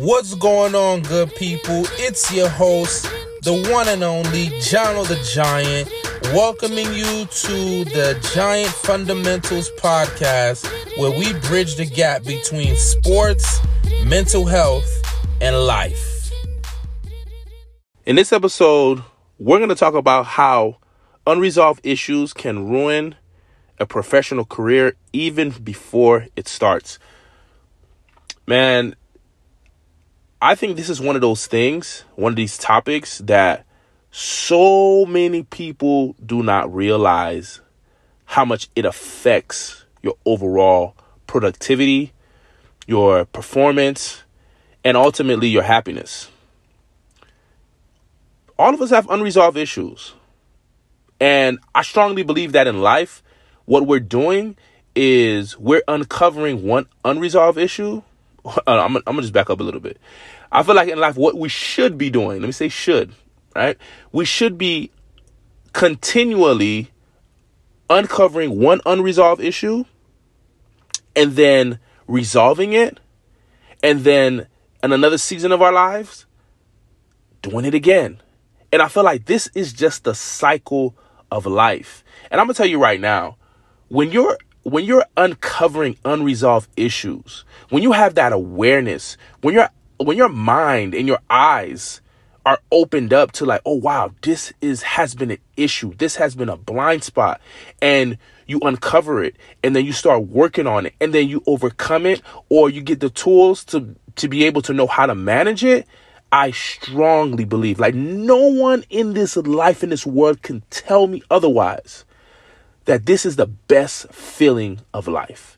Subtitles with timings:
[0.00, 1.82] What's going on, good people?
[1.98, 3.04] It's your host,
[3.42, 5.92] the one and only Jono the Giant,
[6.32, 10.66] welcoming you to the Giant Fundamentals podcast,
[10.96, 13.60] where we bridge the gap between sports,
[14.06, 14.90] mental health,
[15.42, 16.32] and life.
[18.06, 19.02] In this episode,
[19.38, 20.78] we're going to talk about how
[21.26, 23.16] unresolved issues can ruin
[23.78, 26.98] a professional career even before it starts.
[28.46, 28.96] Man,
[30.42, 33.66] I think this is one of those things, one of these topics that
[34.10, 37.60] so many people do not realize
[38.24, 42.12] how much it affects your overall productivity,
[42.86, 44.22] your performance,
[44.82, 46.30] and ultimately your happiness.
[48.58, 50.14] All of us have unresolved issues.
[51.20, 53.22] And I strongly believe that in life,
[53.66, 54.56] what we're doing
[54.96, 58.02] is we're uncovering one unresolved issue.
[58.66, 59.98] I'm, I'm gonna just back up a little bit.
[60.50, 63.12] I feel like in life, what we should be doing, let me say should,
[63.54, 63.76] right?
[64.12, 64.90] We should be
[65.72, 66.90] continually
[67.88, 69.84] uncovering one unresolved issue
[71.14, 72.98] and then resolving it.
[73.82, 74.46] And then
[74.82, 76.26] in another season of our lives,
[77.42, 78.20] doing it again.
[78.72, 80.96] And I feel like this is just the cycle
[81.30, 82.04] of life.
[82.30, 83.36] And I'm to tell you right now,
[83.88, 90.16] when you're when you're uncovering unresolved issues, when you have that awareness, when you're when
[90.16, 92.00] your mind and your eyes
[92.46, 95.94] are opened up to like, oh wow, this is has been an issue.
[95.94, 97.40] This has been a blind spot.
[97.82, 102.04] And you uncover it and then you start working on it and then you overcome
[102.04, 105.64] it or you get the tools to to be able to know how to manage
[105.64, 105.86] it.
[106.32, 111.22] I strongly believe like no one in this life in this world can tell me
[111.30, 112.04] otherwise
[112.90, 115.56] that this is the best feeling of life.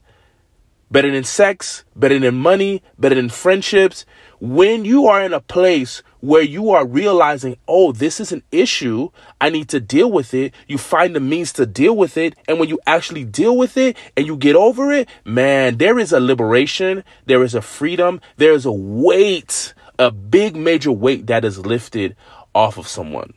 [0.91, 4.05] Better than sex, better than money, better than friendships.
[4.39, 9.09] When you are in a place where you are realizing, oh, this is an issue,
[9.41, 12.35] I need to deal with it, you find the means to deal with it.
[12.47, 16.13] And when you actually deal with it and you get over it, man, there is
[16.13, 21.47] a liberation, there is a freedom, there is a weight, a big major weight that
[21.47, 22.15] is lifted
[22.55, 23.33] off of someone.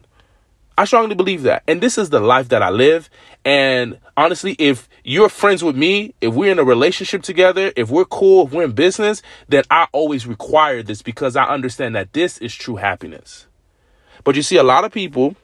[0.78, 1.64] I strongly believe that.
[1.68, 3.10] And this is the life that I live.
[3.46, 8.06] And honestly, if you're friends with me, if we're in a relationship together, if we're
[8.06, 12.38] cool, if we're in business, then I always require this because I understand that this
[12.40, 13.48] is true happiness.
[14.24, 15.36] But you see, a lot of people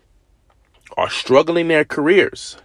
[0.98, 2.58] are struggling their careers.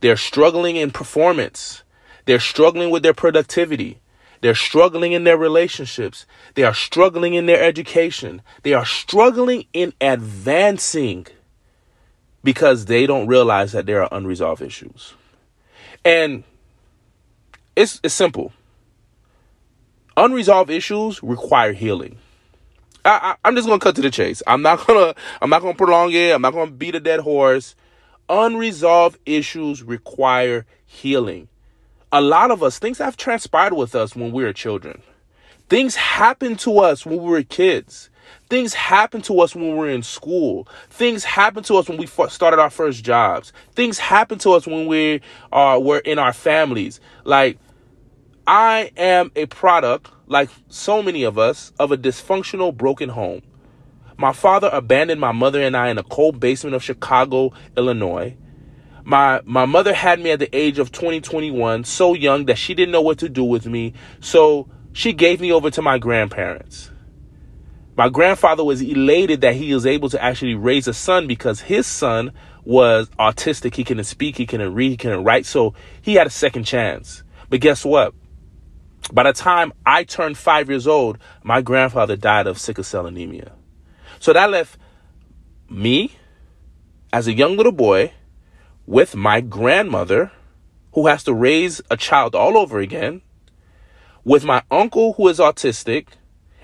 [0.00, 1.82] They're struggling in performance.
[2.24, 4.00] They're struggling with their productivity.
[4.40, 6.26] They're struggling in their relationships.
[6.54, 8.42] They are struggling in their education.
[8.64, 11.28] They are struggling in advancing
[12.44, 15.14] because they don't realize that there are unresolved issues.
[16.04, 16.44] And
[17.76, 18.52] it's it's simple.
[20.16, 22.18] Unresolved issues require healing.
[23.04, 24.42] I, I, am just gonna cut to the chase.
[24.46, 26.34] I'm not gonna I'm not gonna prolong it.
[26.34, 27.74] I'm not gonna beat a dead horse.
[28.28, 31.48] Unresolved issues require healing.
[32.12, 35.02] A lot of us, things have transpired with us when we were children.
[35.68, 38.10] Things happened to us when we were kids.
[38.48, 40.68] Things happen to us when we're in school.
[40.90, 43.52] Things happen to us when we started our first jobs.
[43.74, 47.00] Things happen to us when we are uh, were in our families.
[47.24, 47.58] Like
[48.46, 53.42] I am a product, like so many of us, of a dysfunctional, broken home.
[54.18, 58.36] My father abandoned my mother and I in a cold basement of Chicago, Illinois.
[59.04, 62.74] My my mother had me at the age of 20, 21, so young that she
[62.74, 63.94] didn't know what to do with me.
[64.20, 66.91] So she gave me over to my grandparents.
[67.94, 71.86] My grandfather was elated that he was able to actually raise a son because his
[71.86, 72.32] son
[72.64, 73.74] was autistic.
[73.74, 75.44] He couldn't speak, he couldn't read, he couldn't write.
[75.44, 77.22] So he had a second chance.
[77.50, 78.14] But guess what?
[79.12, 83.52] By the time I turned five years old, my grandfather died of sickle cell anemia.
[84.20, 84.78] So that left
[85.68, 86.12] me
[87.12, 88.12] as a young little boy
[88.86, 90.32] with my grandmother
[90.94, 93.22] who has to raise a child all over again,
[94.24, 96.08] with my uncle who is autistic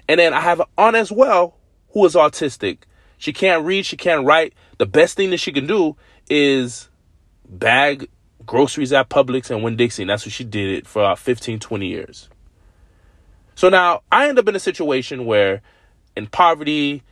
[0.08, 1.56] and then I have an aunt as well
[1.90, 2.78] who is autistic.
[3.18, 4.54] She can't read, she can't write.
[4.78, 5.96] The best thing that she can do
[6.30, 6.88] is
[7.48, 8.08] bag
[8.46, 10.02] groceries at Publix and Winn Dixie.
[10.02, 12.28] And that's what she did it for about 15, 20 years.
[13.54, 15.62] So now I end up in a situation where
[16.16, 17.02] in poverty,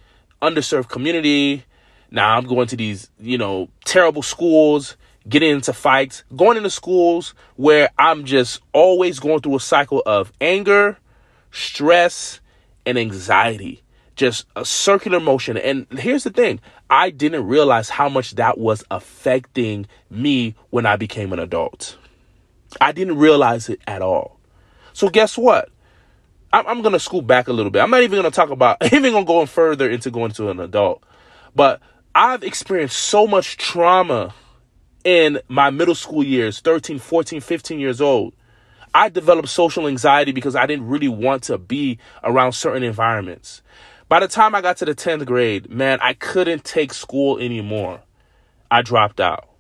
[0.41, 1.65] underserved community,
[2.11, 4.97] now I'm going to these, you know, terrible schools,
[5.29, 10.32] getting into fights, going into schools where I'm just always going through a cycle of
[10.41, 10.99] anger,
[11.50, 12.41] stress,
[12.87, 13.83] and anxiety,
[14.15, 15.56] just a circular motion.
[15.56, 20.97] And here's the thing I didn't realize how much that was affecting me when I
[20.97, 21.99] became an adult.
[22.81, 24.38] I didn't realize it at all.
[24.93, 25.69] So, guess what?
[26.53, 27.83] I'm, I'm gonna scoot back a little bit.
[27.83, 31.03] I'm not even gonna talk about even gonna go further into going to an adult,
[31.55, 31.81] but
[32.15, 34.35] I've experienced so much trauma
[35.05, 38.35] in my middle school years, 13, 14, 15 years old.
[38.97, 43.61] I developed social anxiety because I didn't really want to be around certain environments.
[44.09, 48.01] By the time I got to the 10th grade, man, I couldn't take school anymore.
[48.71, 49.51] I dropped out.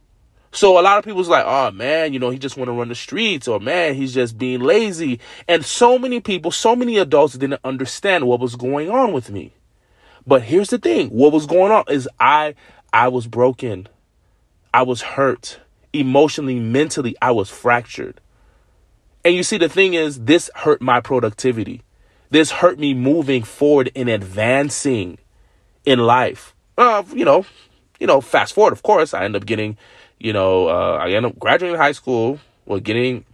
[0.52, 2.88] So a lot of people's like, oh man, you know, he just want to run
[2.88, 5.20] the streets, or man, he's just being lazy.
[5.46, 9.52] And so many people, so many adults didn't understand what was going on with me.
[10.26, 12.54] But here's the thing: what was going on is I,
[12.90, 13.86] I was broken,
[14.72, 15.60] I was hurt
[15.92, 17.16] emotionally, mentally.
[17.20, 18.18] I was fractured.
[19.26, 21.82] And you see, the thing is, this hurt my productivity.
[22.30, 25.18] This hurt me moving forward and advancing
[25.84, 26.54] in life.
[26.78, 27.44] Uh, you know,
[27.98, 29.76] you know, fast forward, of course, I end up getting
[30.18, 33.24] you know, uh, I end up graduating high school, well, getting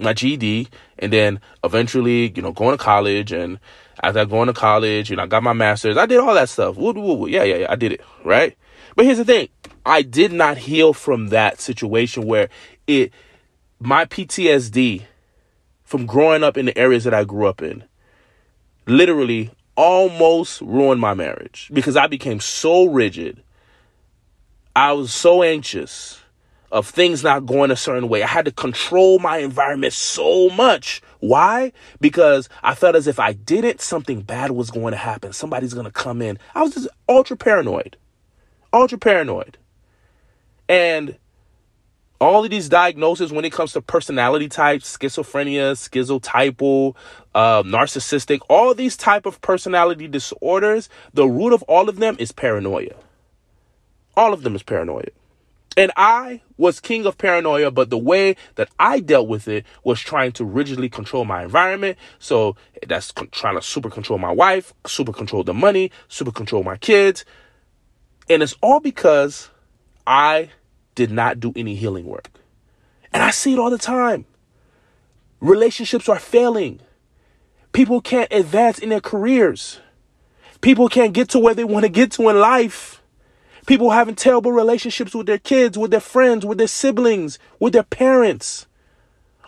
[0.00, 3.32] my GED, and then eventually, you know, going to college.
[3.32, 3.58] And
[4.02, 5.96] after going to college, you know, I got my master's.
[5.96, 6.76] I did all that stuff.
[6.76, 7.28] Woo, woo, woo.
[7.28, 7.66] Yeah, yeah, yeah.
[7.70, 8.00] I did it.
[8.24, 8.56] Right.
[8.94, 9.48] But here's the thing
[9.86, 12.48] I did not heal from that situation where
[12.86, 13.12] it,
[13.80, 15.04] my PTSD
[15.92, 17.84] from growing up in the areas that I grew up in,
[18.86, 23.42] literally almost ruined my marriage because I became so rigid
[24.74, 26.22] I was so anxious
[26.70, 28.22] of things not going a certain way.
[28.22, 31.02] I had to control my environment so much.
[31.20, 31.72] Why?
[32.00, 35.34] Because I felt as if I didn't, something bad was going to happen.
[35.34, 36.38] Somebody's going to come in.
[36.54, 37.98] I was just ultra paranoid.
[38.72, 39.58] Ultra paranoid.
[40.70, 41.18] And
[42.22, 46.94] all of these diagnoses when it comes to personality types, schizophrenia, schizotypal,
[47.34, 52.30] uh, narcissistic, all these type of personality disorders, the root of all of them is
[52.30, 52.94] paranoia.
[54.16, 55.08] All of them is paranoia.
[55.76, 59.98] And I was king of paranoia, but the way that I dealt with it was
[59.98, 61.98] trying to rigidly control my environment.
[62.20, 62.54] So
[62.86, 66.76] that's con- trying to super control my wife, super control the money, super control my
[66.76, 67.24] kids.
[68.28, 69.50] And it's all because
[70.06, 70.50] I
[70.94, 72.28] did not do any healing work.
[73.12, 74.24] And I see it all the time.
[75.40, 76.80] Relationships are failing.
[77.72, 79.80] People can't advance in their careers.
[80.60, 83.02] People can't get to where they want to get to in life
[83.66, 87.84] People having terrible relationships with their kids, with their friends, with their siblings, with their
[87.84, 88.66] parents.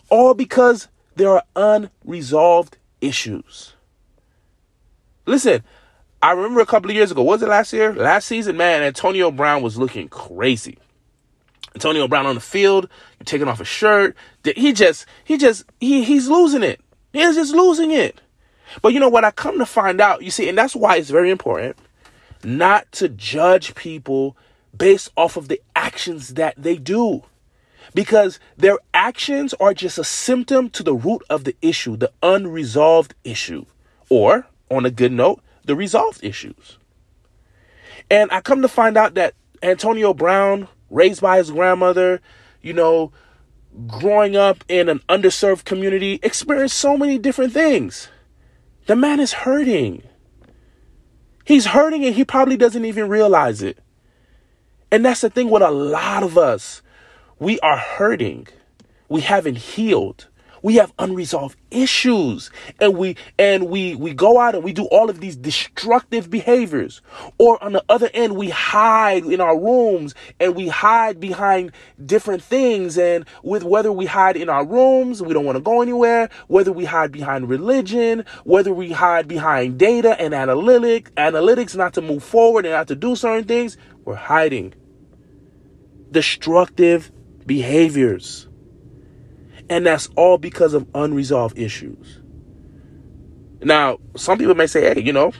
[0.08, 3.72] All because there are unresolved issues.
[5.26, 5.64] Listen,
[6.22, 7.92] I remember a couple of years ago, was it last year?
[7.92, 10.78] Last season, man, Antonio Brown was looking crazy.
[11.74, 12.88] Antonio Brown on the field,
[13.24, 14.16] taking off his shirt.
[14.44, 16.80] He just, he just, he, he's losing it.
[17.12, 18.20] He's just losing it.
[18.82, 19.24] But you know what?
[19.24, 21.76] I come to find out, you see, and that's why it's very important
[22.44, 24.36] not to judge people
[24.76, 27.22] based off of the actions that they do.
[27.94, 33.14] Because their actions are just a symptom to the root of the issue, the unresolved
[33.24, 33.66] issue.
[34.08, 36.78] Or, on a good note, the resolved issues.
[38.10, 42.20] And I come to find out that Antonio Brown, raised by his grandmother,
[42.62, 43.12] you know,
[43.86, 48.08] growing up in an underserved community, experienced so many different things.
[48.86, 50.04] The man is hurting.
[51.44, 53.78] He's hurting and he probably doesn't even realize it.
[54.90, 56.80] And that's the thing with a lot of us.
[57.40, 58.46] We are hurting.
[59.08, 60.28] We haven't healed
[60.64, 62.50] we have unresolved issues
[62.80, 67.02] and we and we we go out and we do all of these destructive behaviors.
[67.36, 71.72] Or on the other end we hide in our rooms and we hide behind
[72.06, 75.82] different things and with whether we hide in our rooms we don't want to go
[75.82, 81.92] anywhere whether we hide behind religion whether we hide behind data and analytic analytics not
[81.92, 84.72] to move forward and not to do certain things we're hiding.
[86.10, 87.12] Destructive
[87.44, 88.48] behaviors
[89.68, 92.20] and that's all because of unresolved issues.
[93.62, 95.32] Now, some people may say, hey, you know,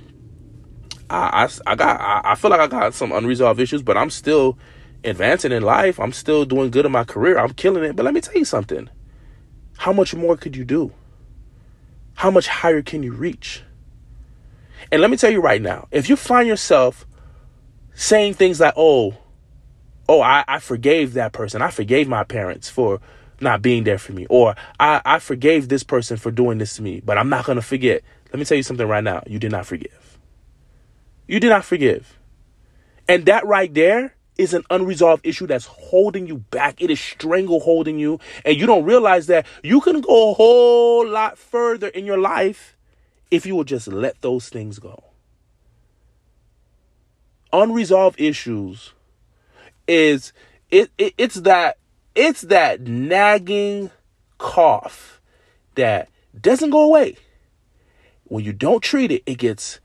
[1.11, 4.11] I, I, I got, I, I feel like I got some unresolved issues, but I'm
[4.11, 4.59] still
[5.05, 6.01] advancing in life.
[6.01, 7.39] I'm still doing good in my career.
[7.39, 7.97] I'm killing it.
[7.97, 8.89] But let me tell you something.
[9.77, 10.93] How much more could you do?
[12.15, 13.63] How much higher can you reach?
[14.91, 17.07] And let me tell you right now, if you find yourself
[17.95, 19.17] saying things like, oh,
[20.09, 21.63] oh, I, I forgave that person.
[21.63, 23.01] I forgave my parents for
[23.45, 24.27] not being there for me.
[24.29, 27.57] Or I, I forgave this person for doing this to me, but I'm not going
[27.57, 28.03] to forget.
[28.33, 29.23] Let me tell you something right now.
[29.27, 30.19] You did not forgive.
[31.29, 32.19] You did not forgive.
[33.09, 36.83] And that right there is an unresolved issue that's holding you back.
[36.83, 38.19] It is strangle holding you.
[38.45, 42.77] And you don't realize that you can go a whole lot further in your life
[43.31, 45.05] if you will just let those things go.
[47.53, 48.93] Unresolved issues
[49.87, 50.33] is
[50.71, 51.79] it, it it's that
[52.15, 53.91] it's that nagging
[54.39, 55.21] cough
[55.75, 56.09] that
[56.41, 57.17] doesn't go away.
[58.25, 59.81] when you don't treat it, it gets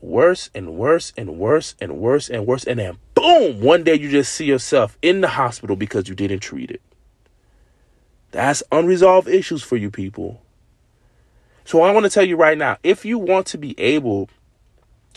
[0.00, 2.64] worse and worse and worse and worse and worse.
[2.64, 6.40] And then boom, one day you just see yourself in the hospital because you didn't
[6.40, 6.80] treat it.
[8.30, 10.42] That's unresolved issues for you people.
[11.64, 14.28] So I want to tell you right now, if you want to be able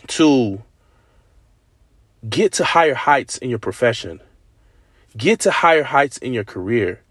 [0.08, 0.64] to
[2.28, 4.20] get to higher heights in your profession,
[5.18, 7.02] get to higher heights in your career,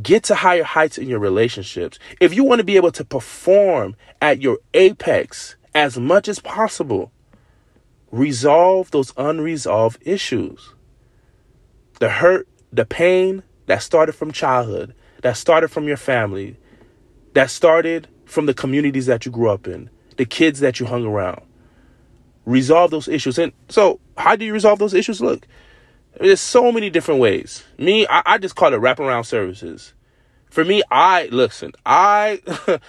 [0.00, 3.96] get to higher heights in your relationships, if you want to be able to perform
[4.20, 7.12] at your apex as much as possible,
[8.10, 10.74] resolve those unresolved issues.
[11.98, 16.56] The hurt, the pain that started from childhood, that started from your family,
[17.34, 21.04] that started from the communities that you grew up in, the kids that you hung
[21.04, 21.42] around.
[22.44, 23.38] Resolve those issues.
[23.38, 25.20] And so, how do you resolve those issues?
[25.20, 25.46] Look,
[26.20, 27.64] there's so many different ways.
[27.78, 29.94] Me, I, I just call it wraparound services.
[30.50, 32.40] For me, I listen, I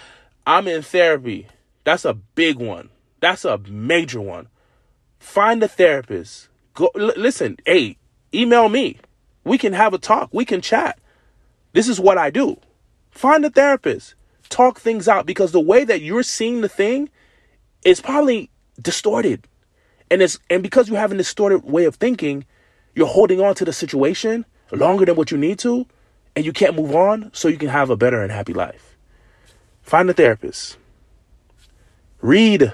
[0.47, 1.47] I'm in therapy.
[1.83, 2.89] That's a big one.
[3.19, 4.47] That's a major one.
[5.19, 6.49] Find a therapist.
[6.73, 7.97] Go l- listen, hey,
[8.33, 8.97] email me.
[9.45, 10.29] We can have a talk.
[10.33, 10.99] We can chat.
[11.73, 12.59] This is what I do.
[13.11, 14.15] Find a therapist.
[14.49, 17.09] Talk things out because the way that you're seeing the thing
[17.85, 18.49] is probably
[18.81, 19.47] distorted.
[20.11, 22.45] And it's and because you have a distorted way of thinking,
[22.95, 25.85] you're holding on to the situation longer than what you need to,
[26.35, 28.97] and you can't move on so you can have a better and happy life.
[29.81, 30.77] Find a therapist.
[32.21, 32.73] Read.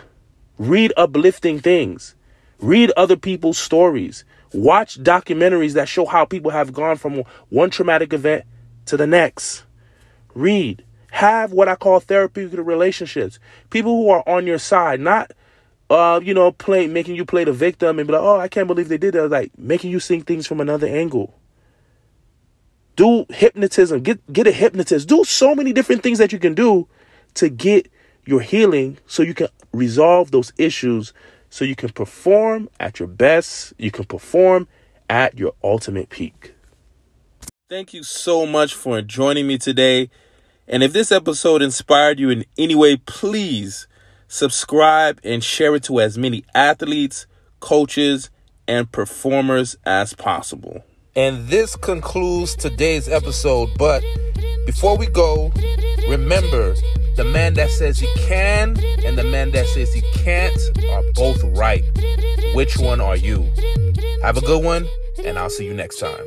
[0.57, 2.15] Read uplifting things.
[2.59, 4.23] Read other people's stories.
[4.53, 8.45] Watch documentaries that show how people have gone from one traumatic event
[8.85, 9.63] to the next.
[10.33, 10.83] Read.
[11.11, 13.39] Have what I call therapeutic relationships.
[13.69, 15.31] People who are on your side, not
[15.89, 18.67] uh, you know, play making you play the victim and be like, oh, I can't
[18.67, 19.29] believe they did that.
[19.29, 21.35] Like making you see things from another angle.
[22.95, 24.01] Do hypnotism.
[24.01, 25.07] Get get a hypnotist.
[25.07, 26.87] Do so many different things that you can do
[27.35, 27.89] to get
[28.25, 31.13] your healing so you can resolve those issues
[31.49, 34.67] so you can perform at your best, you can perform
[35.09, 36.53] at your ultimate peak.
[37.69, 40.09] Thank you so much for joining me today.
[40.67, 43.87] And if this episode inspired you in any way, please
[44.29, 47.27] subscribe and share it to as many athletes,
[47.59, 48.29] coaches,
[48.67, 50.83] and performers as possible.
[51.15, 53.69] And this concludes today's episode.
[53.77, 54.01] But
[54.65, 55.51] before we go,
[56.07, 56.75] remember
[57.17, 60.57] the man that says he can and the man that says he can't
[60.91, 61.83] are both right.
[62.53, 63.49] Which one are you?
[64.21, 64.87] Have a good one,
[65.25, 66.25] and I'll see you next time.